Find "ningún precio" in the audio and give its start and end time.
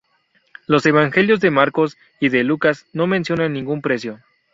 3.53-4.19